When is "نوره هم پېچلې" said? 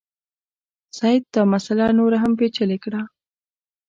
1.99-2.77